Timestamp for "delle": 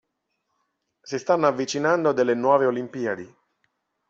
2.11-2.33